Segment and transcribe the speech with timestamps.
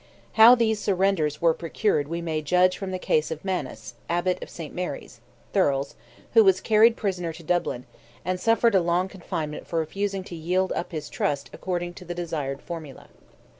[0.33, 4.49] How these "surrenders" were procured we may judge from the case of Manus, Abbot of
[4.49, 4.73] St.
[4.73, 5.21] Mary's,
[5.53, 5.93] Thurles,
[6.33, 7.85] who was carried prisoner to Dublin,
[8.25, 12.15] and suffered a long confinement for refusing to yield up his trust according to the
[12.15, 13.09] desired formula.